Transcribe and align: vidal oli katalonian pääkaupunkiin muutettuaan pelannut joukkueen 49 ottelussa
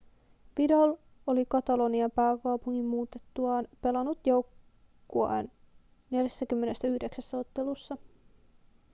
vidal 0.57 0.95
oli 1.27 1.45
katalonian 1.45 2.11
pääkaupunkiin 2.11 2.85
muutettuaan 2.85 3.67
pelannut 3.81 4.27
joukkueen 4.27 5.51
49 6.11 7.39
ottelussa 7.39 7.97